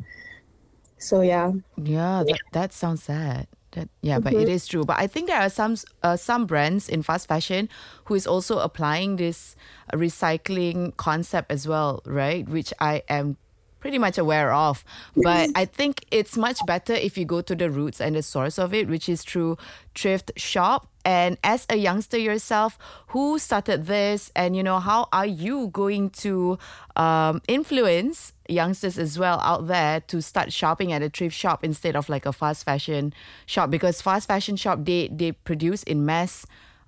So 0.99 1.21
yeah. 1.21 1.51
Yeah, 1.81 2.23
that, 2.27 2.39
that 2.53 2.73
sounds 2.73 3.03
sad. 3.03 3.47
That, 3.77 3.89
yeah, 4.01 4.17
but 4.17 4.33
it 4.33 4.49
is 4.49 4.65
true. 4.67 4.83
But 4.83 4.97
I 4.97 5.05
think 5.05 5.27
there 5.27 5.39
are 5.39 5.49
some 5.49 5.77
uh, 6.01 6.17
some 6.17 6.47
brands 6.47 6.89
in 6.89 7.03
fast 7.03 7.27
fashion 7.27 7.69
who 8.05 8.15
is 8.15 8.25
also 8.25 8.57
applying 8.57 9.17
this 9.17 9.55
recycling 9.93 10.97
concept 10.97 11.51
as 11.51 11.67
well, 11.67 12.01
right? 12.05 12.49
Which 12.49 12.73
I 12.79 13.03
am 13.07 13.37
pretty 13.79 13.97
much 13.97 14.17
aware 14.17 14.53
of. 14.53 14.83
But 15.15 15.49
I 15.55 15.65
think 15.65 16.05
it's 16.11 16.37
much 16.37 16.65
better 16.65 16.93
if 16.93 17.17
you 17.17 17.25
go 17.25 17.41
to 17.41 17.55
the 17.55 17.69
roots 17.69 18.01
and 18.01 18.15
the 18.15 18.23
source 18.23 18.57
of 18.57 18.73
it, 18.73 18.87
which 18.87 19.09
is 19.09 19.23
through 19.23 19.57
thrift 19.95 20.31
shop. 20.35 20.87
And 21.05 21.37
as 21.43 21.65
a 21.69 21.77
youngster 21.77 22.17
yourself, 22.17 22.77
who 23.07 23.39
started 23.39 23.85
this, 23.85 24.29
and 24.35 24.55
you 24.55 24.63
know, 24.63 24.79
how 24.79 25.07
are 25.13 25.25
you 25.25 25.69
going 25.69 26.09
to 26.21 26.57
um, 26.95 27.41
influence 27.47 28.33
youngsters 28.49 28.97
as 28.97 29.17
well 29.17 29.39
out 29.41 29.67
there 29.67 30.01
to 30.01 30.21
start 30.21 30.51
shopping 30.51 30.91
at 30.91 31.01
a 31.01 31.09
thrift 31.09 31.35
shop 31.35 31.63
instead 31.63 31.95
of 31.95 32.09
like 32.09 32.25
a 32.25 32.33
fast 32.33 32.65
fashion 32.65 33.13
shop? 33.45 33.69
Because 33.69 34.01
fast 34.01 34.27
fashion 34.27 34.57
shop 34.57 34.79
they 34.83 35.07
they 35.07 35.31
produce 35.31 35.83
in 35.83 36.05
mass 36.05 36.45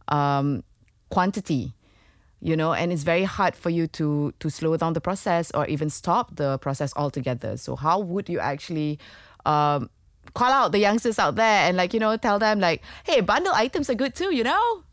um, 0.09 0.63
quantity 1.09 1.73
you 2.41 2.55
know 2.55 2.73
and 2.73 2.91
it's 2.91 3.03
very 3.03 3.23
hard 3.23 3.55
for 3.55 3.69
you 3.69 3.87
to 3.87 4.33
to 4.39 4.49
slow 4.49 4.75
down 4.77 4.93
the 4.93 5.01
process 5.01 5.51
or 5.51 5.65
even 5.67 5.89
stop 5.89 6.35
the 6.35 6.57
process 6.59 6.93
altogether. 6.95 7.57
So 7.57 7.75
how 7.75 7.99
would 7.99 8.29
you 8.29 8.39
actually 8.39 8.99
um, 9.45 9.89
call 10.33 10.51
out 10.51 10.71
the 10.71 10.79
youngsters 10.79 11.19
out 11.19 11.35
there 11.35 11.67
and 11.67 11.75
like 11.77 11.93
you 11.93 11.99
know 11.99 12.15
tell 12.17 12.39
them 12.39 12.59
like 12.59 12.81
hey 13.03 13.21
bundle 13.21 13.53
items 13.53 13.89
are 13.89 13.95
good 13.95 14.15
too 14.15 14.33
you 14.33 14.43
know? 14.43 14.83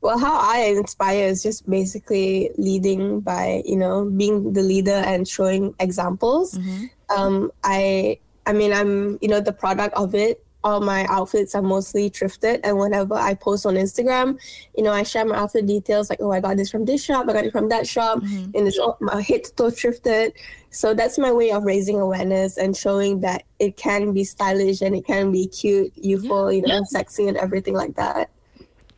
Well 0.00 0.18
how 0.18 0.38
i 0.38 0.74
inspire 0.76 1.24
is 1.26 1.42
just 1.42 1.68
basically 1.68 2.50
leading 2.56 3.20
by 3.20 3.62
you 3.64 3.76
know 3.76 4.04
being 4.04 4.52
the 4.52 4.62
leader 4.62 5.02
and 5.04 5.26
showing 5.26 5.74
examples. 5.80 6.54
Mm-hmm. 6.54 6.84
um, 7.16 7.50
i 7.64 8.18
i 8.46 8.52
mean 8.52 8.72
i'm 8.72 9.18
you 9.20 9.28
know 9.28 9.40
the 9.40 9.52
product 9.52 9.94
of 9.96 10.14
it 10.14 10.44
all 10.64 10.80
my 10.80 11.06
outfits 11.06 11.54
are 11.54 11.62
mostly 11.62 12.10
thrifted 12.10 12.60
and 12.64 12.76
whenever 12.76 13.14
i 13.14 13.32
post 13.34 13.64
on 13.64 13.74
instagram 13.74 14.38
you 14.76 14.82
know 14.82 14.92
i 14.92 15.02
share 15.02 15.24
my 15.24 15.36
outfit 15.36 15.66
details 15.66 16.10
like 16.10 16.20
oh 16.20 16.32
i 16.32 16.40
got 16.40 16.56
this 16.56 16.70
from 16.70 16.84
this 16.84 17.04
shop 17.04 17.26
i 17.28 17.32
got 17.32 17.44
it 17.44 17.52
from 17.52 17.68
that 17.68 17.86
shop 17.86 18.18
mm-hmm. 18.18 18.56
and 18.56 18.66
it's 18.66 18.78
all 18.78 18.96
my 19.00 19.20
head 19.22 19.44
to 19.44 19.54
toe 19.54 19.70
thrifted 19.70 20.32
so 20.70 20.94
that's 20.94 21.16
my 21.18 21.32
way 21.32 21.50
of 21.52 21.62
raising 21.64 22.00
awareness 22.00 22.58
and 22.58 22.76
showing 22.76 23.20
that 23.20 23.44
it 23.58 23.76
can 23.76 24.12
be 24.12 24.24
stylish 24.24 24.80
and 24.82 24.96
it 24.96 25.06
can 25.06 25.30
be 25.30 25.46
cute 25.46 25.92
youthful 25.96 26.50
yeah. 26.50 26.60
you 26.60 26.66
know 26.66 26.78
yeah. 26.78 26.84
sexy 26.84 27.28
and 27.28 27.36
everything 27.36 27.74
like 27.74 27.94
that 27.94 28.30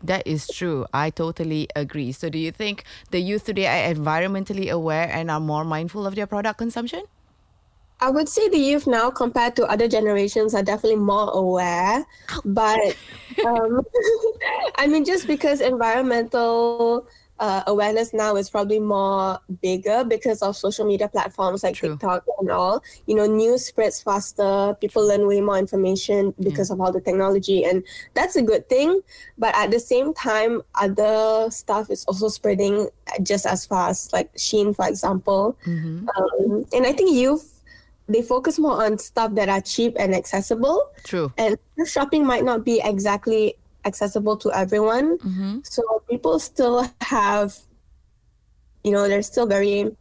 that 0.03 0.27
is 0.27 0.49
true. 0.49 0.87
I 0.95 1.11
totally 1.11 1.69
agree. 1.77 2.13
So, 2.13 2.31
do 2.31 2.39
you 2.39 2.53
think 2.53 2.85
the 3.11 3.21
youth 3.21 3.45
today 3.45 3.67
are 3.67 3.95
environmentally 3.95 4.71
aware 4.71 5.11
and 5.13 5.31
are 5.31 5.41
more 5.41 5.63
mindful 5.63 6.07
of 6.07 6.15
their 6.15 6.27
product 6.27 6.57
consumption? 6.57 7.03
I 8.01 8.11
would 8.11 8.29
say 8.29 8.49
the 8.49 8.59
youth 8.59 8.87
now, 8.87 9.11
compared 9.11 9.57
to 9.57 9.67
other 9.67 9.89
generations, 9.89 10.55
are 10.55 10.63
definitely 10.63 11.01
more 11.01 11.31
aware. 11.31 12.07
But 12.45 12.97
um, 13.47 13.81
I 14.77 14.87
mean, 14.87 15.05
just 15.05 15.27
because 15.27 15.61
environmental 15.61 17.07
uh, 17.41 17.63
awareness 17.67 18.13
now 18.13 18.37
is 18.37 18.51
probably 18.51 18.79
more 18.79 19.39
bigger 19.63 20.05
because 20.05 20.43
of 20.43 20.55
social 20.57 20.87
media 20.87 21.09
platforms 21.09 21.63
like 21.63 21.75
True. 21.75 21.91
TikTok 21.91 22.25
and 22.39 22.51
all. 22.51 22.85
You 23.07 23.15
know, 23.17 23.27
news 23.27 23.65
spreads 23.65 24.01
faster. 24.03 24.77
People 24.81 25.09
learn 25.09 25.27
way 25.27 25.41
more 25.41 25.59
information 25.59 26.35
because 26.41 26.69
yeah. 26.69 26.75
of 26.75 26.81
all 26.81 26.93
the 26.93 27.01
technology, 27.01 27.65
and 27.65 27.83
that's 28.15 28.37
a 28.37 28.43
good 28.43 28.69
thing. 28.69 29.01
But 29.39 29.55
at 29.57 29.71
the 29.71 29.81
same 29.81 30.13
time, 30.13 30.63
other 30.75 31.51
stuff 31.51 31.91
is 31.91 32.05
also 32.05 32.29
spreading 32.29 32.89
just 33.23 33.47
as 33.47 33.65
fast, 33.67 34.13
like 34.13 34.33
Shein, 34.35 34.77
for 34.77 34.87
example. 34.87 35.57
Mm-hmm. 35.67 36.09
Um, 36.09 36.67
and 36.73 36.87
I 36.87 36.93
think 36.93 37.15
youth 37.15 37.60
they 38.11 38.23
focus 38.23 38.59
more 38.59 38.85
on 38.85 38.99
stuff 38.99 39.35
that 39.35 39.49
are 39.49 39.61
cheap 39.61 39.97
and 39.99 40.15
accessible. 40.15 40.91
True. 41.05 41.33
And 41.39 41.57
shopping 41.87 42.27
might 42.27 42.45
not 42.45 42.65
be 42.65 42.81
exactly 42.83 43.55
accessible 43.85 44.37
to 44.39 44.53
everyone. 44.53 45.19
Mm-hmm. 45.19 45.59
So 45.63 46.03
people 46.11 46.39
still 46.39 46.91
have, 47.01 47.57
you 48.85 48.93
know, 48.93 49.09
they're 49.09 49.23
still 49.23 49.47
very, 49.47 49.97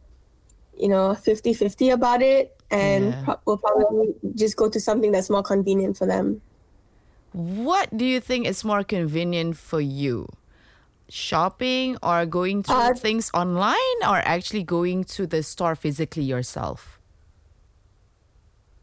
you 0.76 0.88
know, 0.88 1.14
50 1.14 1.54
50 1.54 1.90
about 1.90 2.22
it 2.22 2.60
and 2.70 3.12
yeah. 3.12 3.22
pro- 3.24 3.40
will 3.46 3.58
probably 3.58 4.14
just 4.34 4.56
go 4.56 4.68
to 4.68 4.80
something 4.80 5.12
that's 5.12 5.30
more 5.30 5.42
convenient 5.42 5.96
for 5.96 6.06
them. 6.06 6.40
What 7.32 7.96
do 7.96 8.04
you 8.04 8.20
think 8.20 8.46
is 8.46 8.64
more 8.64 8.82
convenient 8.82 9.56
for 9.56 9.80
you? 9.80 10.28
Shopping 11.08 11.96
or 12.02 12.26
going 12.26 12.62
to 12.64 12.72
uh, 12.72 12.94
things 12.94 13.30
online 13.34 13.98
or 14.02 14.18
actually 14.18 14.62
going 14.62 15.04
to 15.16 15.26
the 15.26 15.42
store 15.42 15.74
physically 15.74 16.22
yourself? 16.22 16.99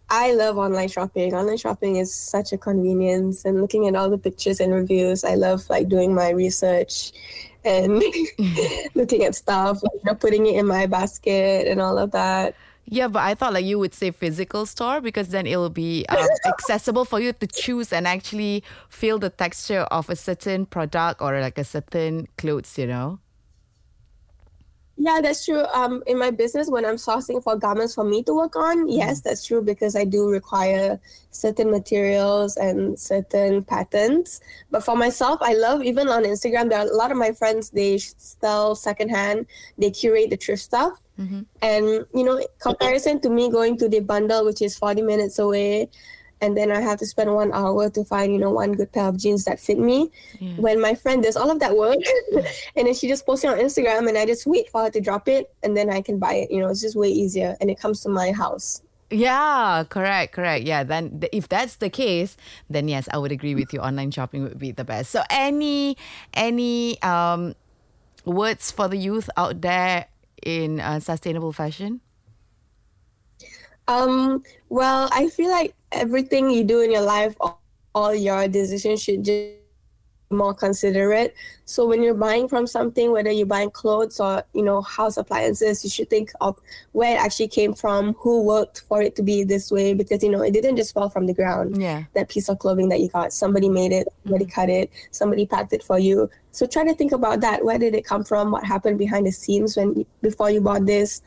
I 0.09 0.33
love 0.33 0.57
online 0.57 0.87
shopping. 0.87 1.33
Online 1.33 1.57
shopping 1.57 1.97
is 1.97 2.13
such 2.13 2.53
a 2.53 2.57
convenience 2.57 3.43
and 3.43 3.61
looking 3.61 3.87
at 3.87 3.95
all 3.95 4.09
the 4.09 4.17
pictures 4.17 4.59
and 4.59 4.73
reviews. 4.73 5.23
I 5.23 5.35
love 5.35 5.69
like 5.69 5.89
doing 5.89 6.15
my 6.15 6.29
research 6.29 7.11
and 7.65 8.01
looking 8.95 9.25
at 9.25 9.35
stuff, 9.35 9.83
like, 9.83 9.93
you 9.95 10.01
know, 10.05 10.15
putting 10.15 10.45
it 10.45 10.55
in 10.55 10.65
my 10.65 10.85
basket 10.85 11.67
and 11.67 11.81
all 11.81 11.97
of 11.97 12.11
that. 12.11 12.55
Yeah, 12.89 13.09
but 13.09 13.23
I 13.23 13.35
thought 13.35 13.51
like 13.51 13.65
you 13.65 13.79
would 13.79 13.93
say 13.93 14.11
physical 14.11 14.65
store 14.65 15.01
because 15.01 15.27
then 15.27 15.45
it'll 15.45 15.69
be 15.69 16.05
um, 16.07 16.25
accessible 16.45 17.03
for 17.03 17.19
you 17.19 17.33
to 17.33 17.47
choose 17.47 17.91
and 17.91 18.07
actually 18.07 18.63
feel 18.87 19.19
the 19.19 19.29
texture 19.29 19.81
of 19.91 20.09
a 20.09 20.15
certain 20.15 20.65
product 20.65 21.21
or 21.21 21.41
like 21.41 21.57
a 21.57 21.65
certain 21.65 22.29
clothes, 22.37 22.77
you 22.77 22.87
know? 22.87 23.19
Yeah, 24.99 25.21
that's 25.21 25.45
true. 25.45 25.63
Um, 25.75 26.01
in 26.07 26.17
my 26.17 26.31
business, 26.31 26.69
when 26.69 26.83
I'm 26.83 26.95
sourcing 26.95 27.43
for 27.43 27.55
garments 27.55 27.93
for 27.93 28.03
me 28.03 28.23
to 28.23 28.33
work 28.33 28.55
on, 28.55 28.89
yes, 28.89 29.19
mm-hmm. 29.19 29.29
that's 29.29 29.45
true 29.45 29.61
because 29.61 29.95
I 29.95 30.05
do 30.05 30.27
require 30.27 30.99
certain 31.29 31.69
materials 31.69 32.57
and 32.57 32.99
certain 32.99 33.63
patterns. 33.63 34.41
But 34.71 34.83
for 34.83 34.95
myself, 34.95 35.39
I 35.41 35.53
love 35.53 35.83
even 35.83 36.07
on 36.09 36.23
Instagram. 36.23 36.69
There 36.69 36.79
are 36.79 36.87
a 36.87 36.95
lot 36.95 37.11
of 37.11 37.17
my 37.17 37.31
friends 37.31 37.69
they 37.69 37.99
sell 37.99 38.73
secondhand. 38.73 39.45
They 39.77 39.91
curate 39.91 40.31
the 40.31 40.37
thrift 40.37 40.63
stuff, 40.63 40.93
mm-hmm. 41.19 41.41
and 41.61 41.85
you 42.15 42.23
know, 42.23 42.43
comparison 42.59 43.21
to 43.21 43.29
me 43.29 43.51
going 43.51 43.77
to 43.77 43.87
the 43.87 43.99
bundle, 43.99 44.45
which 44.45 44.63
is 44.63 44.75
forty 44.75 45.03
minutes 45.03 45.37
away, 45.37 45.89
and 46.41 46.55
then 46.55 46.71
I 46.71 46.81
have 46.81 46.99
to 46.99 47.05
spend 47.05 47.33
one 47.33 47.51
hour 47.53 47.89
to 47.89 48.03
find, 48.03 48.31
you 48.31 48.39
know, 48.39 48.51
one 48.51 48.73
good 48.73 48.91
pair 48.91 49.05
of 49.05 49.17
jeans 49.17 49.45
that 49.45 49.59
fit 49.59 49.79
me. 49.79 50.11
Yeah. 50.39 50.53
When 50.57 50.81
my 50.81 50.95
friend 50.95 51.23
does 51.23 51.35
all 51.35 51.49
of 51.49 51.59
that 51.59 51.75
work 51.75 51.99
and 52.75 52.87
then 52.87 52.93
she 52.93 53.07
just 53.07 53.25
posts 53.25 53.43
it 53.43 53.49
on 53.49 53.57
Instagram 53.57 54.07
and 54.07 54.17
I 54.17 54.25
just 54.25 54.45
wait 54.45 54.69
for 54.69 54.83
her 54.83 54.89
to 54.91 55.01
drop 55.01 55.27
it 55.27 55.53
and 55.63 55.75
then 55.75 55.89
I 55.89 56.01
can 56.01 56.19
buy 56.19 56.33
it. 56.33 56.51
You 56.51 56.61
know, 56.61 56.69
it's 56.69 56.81
just 56.81 56.95
way 56.95 57.09
easier 57.09 57.57
and 57.59 57.69
it 57.69 57.79
comes 57.79 58.01
to 58.01 58.09
my 58.09 58.31
house. 58.31 58.81
Yeah, 59.09 59.85
correct, 59.87 60.33
correct. 60.33 60.65
Yeah, 60.65 60.83
then 60.83 61.23
if 61.31 61.47
that's 61.47 61.77
the 61.77 61.89
case, 61.89 62.35
then 62.69 62.89
yes, 62.89 63.07
I 63.13 63.17
would 63.17 63.31
agree 63.31 63.55
with 63.55 63.71
you. 63.71 63.79
Online 63.79 64.11
shopping 64.11 64.43
would 64.43 64.59
be 64.59 64.71
the 64.71 64.83
best. 64.83 65.11
So 65.11 65.23
any 65.29 65.95
any 66.33 67.01
um 67.01 67.55
words 68.25 68.69
for 68.69 68.89
the 68.89 68.97
youth 68.97 69.29
out 69.37 69.61
there 69.61 70.07
in 70.43 70.81
uh, 70.81 70.99
sustainable 70.99 71.53
fashion? 71.53 72.01
Um, 73.87 74.43
well, 74.69 75.09
I 75.11 75.29
feel 75.29 75.49
like 75.49 75.73
everything 75.91 76.49
you 76.49 76.63
do 76.63 76.81
in 76.81 76.91
your 76.91 77.01
life, 77.01 77.35
all, 77.39 77.61
all 77.95 78.13
your 78.13 78.47
decisions 78.47 79.01
should 79.01 79.23
just 79.23 79.57
more 80.29 80.53
considerate. 80.53 81.35
So 81.65 81.85
when 81.85 82.03
you're 82.03 82.13
buying 82.13 82.47
from 82.47 82.67
something, 82.67 83.11
whether 83.11 83.31
you're 83.31 83.45
buying 83.45 83.71
clothes 83.71 84.19
or 84.19 84.43
you 84.53 84.63
know 84.63 84.81
house 84.81 85.17
appliances, 85.17 85.83
you 85.83 85.89
should 85.89 86.09
think 86.09 86.31
of 86.41 86.59
where 86.91 87.15
it 87.15 87.19
actually 87.19 87.47
came 87.47 87.73
from, 87.73 88.13
who 88.13 88.43
worked 88.43 88.81
for 88.81 89.01
it 89.01 89.15
to 89.15 89.23
be 89.23 89.43
this 89.43 89.71
way, 89.71 89.93
because 89.93 90.23
you 90.23 90.29
know 90.29 90.41
it 90.41 90.51
didn't 90.51 90.77
just 90.77 90.93
fall 90.93 91.09
from 91.09 91.27
the 91.27 91.33
ground. 91.33 91.81
Yeah, 91.81 92.03
that 92.13 92.29
piece 92.29 92.49
of 92.49 92.59
clothing 92.59 92.89
that 92.89 92.99
you 92.99 93.09
got, 93.09 93.33
somebody 93.33 93.69
made 93.69 93.91
it, 93.91 94.07
somebody 94.23 94.45
mm-hmm. 94.45 94.53
cut 94.53 94.69
it, 94.69 94.91
somebody 95.11 95.45
packed 95.45 95.73
it 95.73 95.83
for 95.83 95.99
you. 95.99 96.29
So 96.51 96.65
try 96.65 96.83
to 96.85 96.93
think 96.95 97.11
about 97.11 97.41
that. 97.41 97.63
Where 97.63 97.77
did 97.77 97.93
it 97.93 98.03
come 98.03 98.23
from? 98.23 98.51
What 98.51 98.63
happened 98.63 98.97
behind 98.97 99.27
the 99.27 99.31
scenes 99.31 99.77
when 99.77 100.05
before 100.21 100.49
you 100.49 100.61
bought 100.61 100.85
this? 100.85 101.21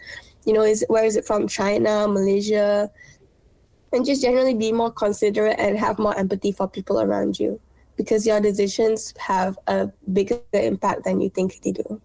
You 0.44 0.52
know, 0.52 0.62
is 0.62 0.84
where 0.88 1.04
is 1.04 1.16
it 1.16 1.24
from? 1.24 1.48
China, 1.48 2.08
Malaysia, 2.08 2.90
and 3.92 4.04
just 4.04 4.22
generally 4.22 4.54
be 4.54 4.72
more 4.72 4.90
considerate 4.90 5.58
and 5.58 5.78
have 5.78 5.98
more 5.98 6.16
empathy 6.16 6.52
for 6.52 6.68
people 6.68 7.00
around 7.00 7.38
you 7.38 7.60
because 7.96 8.26
your 8.26 8.40
decisions 8.40 9.12
have 9.18 9.58
a 9.66 9.90
bigger 10.12 10.40
impact 10.52 11.04
than 11.04 11.20
you 11.20 11.28
think 11.28 11.60
they 11.62 11.72
do. 11.72 12.00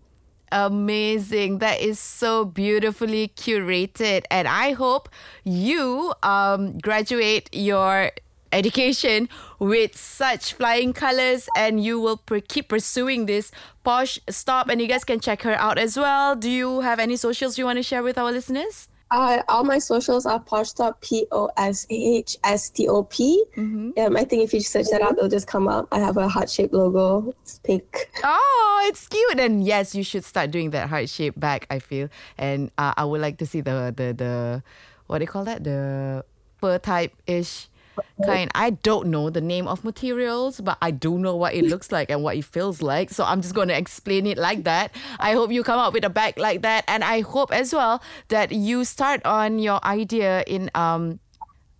Amazing. 0.51 1.59
That 1.59 1.81
is 1.81 1.99
so 1.99 2.45
beautifully 2.45 3.29
curated. 3.29 4.23
And 4.29 4.47
I 4.47 4.73
hope 4.73 5.09
you 5.43 6.13
um, 6.23 6.77
graduate 6.79 7.49
your 7.53 8.11
education 8.51 9.29
with 9.59 9.97
such 9.97 10.53
flying 10.53 10.93
colors 10.93 11.49
and 11.55 11.83
you 11.83 11.99
will 11.99 12.17
per- 12.17 12.39
keep 12.41 12.69
pursuing 12.69 13.25
this 13.25 13.51
posh 13.83 14.19
stop 14.29 14.69
and 14.69 14.81
you 14.81 14.87
guys 14.87 15.03
can 15.03 15.19
check 15.19 15.41
her 15.41 15.55
out 15.55 15.77
as 15.77 15.97
well 15.97 16.35
do 16.35 16.49
you 16.49 16.81
have 16.81 16.99
any 16.99 17.15
socials 17.15 17.57
you 17.57 17.65
want 17.65 17.77
to 17.77 17.83
share 17.83 18.03
with 18.03 18.17
our 18.17 18.31
listeners 18.31 18.87
uh, 19.11 19.43
all 19.47 19.63
my 19.63 19.77
socials 19.77 20.25
are 20.25 20.39
Poshstop, 20.39 20.99
P 21.01 21.27
O 21.31 21.49
S 21.57 21.85
H 21.89 22.37
S 22.43 22.69
T 22.69 22.87
O 22.87 23.03
P. 23.03 23.43
Mm-hmm. 23.55 23.91
Um, 23.97 24.17
I 24.17 24.25
think 24.25 24.43
if 24.43 24.53
you 24.53 24.61
search 24.61 24.87
that 24.91 25.01
out, 25.01 25.15
they'll 25.15 25.29
just 25.29 25.47
come 25.47 25.67
up. 25.67 25.87
I 25.91 25.99
have 25.99 26.17
a 26.17 26.27
heart 26.27 26.49
shaped 26.49 26.73
logo. 26.73 27.33
It's 27.43 27.59
pink. 27.59 28.09
Oh, 28.23 28.85
it's 28.87 29.07
cute. 29.07 29.39
And 29.39 29.63
yes, 29.63 29.93
you 29.93 30.03
should 30.03 30.25
start 30.25 30.51
doing 30.51 30.71
that 30.71 30.89
heart 30.89 31.07
shape 31.07 31.39
back, 31.39 31.67
I 31.69 31.79
feel. 31.79 32.09
And 32.37 32.71
uh, 32.77 32.93
I 32.97 33.05
would 33.05 33.21
like 33.21 33.37
to 33.37 33.45
see 33.45 33.61
the, 33.61 33.93
the, 33.95 34.13
the, 34.13 34.63
what 35.05 35.19
do 35.19 35.23
you 35.23 35.29
call 35.29 35.45
that? 35.45 35.63
The 35.63 36.25
fur 36.59 36.79
type 36.79 37.13
ish 37.27 37.69
kind. 38.25 38.51
I 38.55 38.71
don't 38.71 39.07
know 39.07 39.29
the 39.29 39.41
name 39.41 39.67
of 39.67 39.83
materials, 39.83 40.61
but 40.61 40.77
I 40.81 40.91
do 40.91 41.17
know 41.17 41.35
what 41.35 41.53
it 41.53 41.65
looks 41.71 41.91
like 41.91 42.09
and 42.09 42.23
what 42.23 42.37
it 42.37 42.45
feels 42.45 42.81
like. 42.81 43.09
So 43.11 43.23
I'm 43.23 43.41
just 43.41 43.53
going 43.53 43.67
to 43.69 43.77
explain 43.77 44.25
it 44.27 44.37
like 44.37 44.63
that. 44.63 44.95
I 45.19 45.33
hope 45.33 45.51
you 45.51 45.63
come 45.63 45.79
up 45.79 45.93
with 45.93 46.05
a 46.05 46.09
bag 46.09 46.37
like 46.37 46.61
that, 46.61 46.83
and 46.87 47.03
I 47.03 47.21
hope 47.21 47.51
as 47.53 47.73
well 47.73 48.01
that 48.29 48.51
you 48.51 48.85
start 48.85 49.25
on 49.25 49.59
your 49.59 49.83
idea 49.85 50.43
in 50.47 50.69
um 50.75 51.19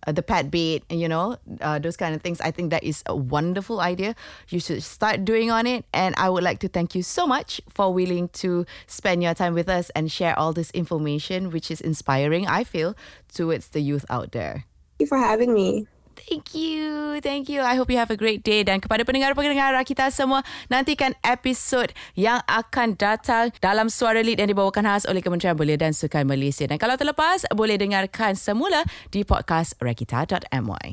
uh, 0.06 0.12
the 0.12 0.22
pet 0.22 0.50
bait, 0.50 0.84
you 0.88 1.08
know, 1.08 1.36
uh, 1.60 1.78
those 1.78 1.96
kind 1.96 2.14
of 2.14 2.22
things. 2.22 2.40
I 2.40 2.52
think 2.52 2.70
that 2.70 2.84
is 2.84 3.02
a 3.06 3.16
wonderful 3.16 3.80
idea. 3.80 4.14
You 4.48 4.60
should 4.60 4.82
start 4.82 5.24
doing 5.24 5.50
on 5.50 5.66
it. 5.66 5.84
And 5.92 6.14
I 6.16 6.30
would 6.30 6.44
like 6.44 6.60
to 6.60 6.68
thank 6.68 6.94
you 6.94 7.02
so 7.02 7.26
much 7.26 7.60
for 7.68 7.92
willing 7.92 8.28
to 8.40 8.66
spend 8.86 9.22
your 9.22 9.34
time 9.34 9.54
with 9.54 9.68
us 9.68 9.90
and 9.90 10.10
share 10.10 10.38
all 10.38 10.52
this 10.52 10.70
information, 10.70 11.50
which 11.50 11.70
is 11.70 11.80
inspiring, 11.80 12.46
I 12.46 12.62
feel, 12.62 12.94
towards 13.34 13.68
the 13.70 13.80
youth 13.80 14.04
out 14.08 14.30
there. 14.30 14.64
Thank 14.98 15.00
you 15.00 15.06
for 15.06 15.18
having 15.18 15.52
me. 15.52 15.86
Thank 16.16 16.56
you. 16.56 17.20
Thank 17.20 17.52
you. 17.52 17.60
I 17.60 17.76
hope 17.76 17.92
you 17.92 18.00
have 18.00 18.10
a 18.10 18.18
great 18.18 18.40
day. 18.40 18.64
Dan 18.64 18.80
kepada 18.80 19.04
pendengar-pendengar 19.04 19.76
kita 19.84 20.08
semua, 20.08 20.40
nantikan 20.72 21.12
episod 21.20 21.92
yang 22.16 22.40
akan 22.48 22.96
datang 22.96 23.52
dalam 23.60 23.92
Suara 23.92 24.24
Lead 24.24 24.40
yang 24.40 24.50
dibawakan 24.50 24.88
khas 24.88 25.04
oleh 25.04 25.20
Kementerian 25.20 25.54
Belia 25.56 25.76
dan 25.76 25.92
Sukan 25.92 26.24
Malaysia. 26.24 26.64
Dan 26.64 26.80
kalau 26.80 26.96
terlepas, 26.96 27.44
boleh 27.52 27.76
dengarkan 27.76 28.34
semula 28.34 28.82
di 29.12 29.22
podcast 29.22 29.76
rakita.my. 29.78 30.84